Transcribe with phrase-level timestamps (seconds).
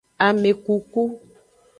[0.27, 1.03] Amekuku.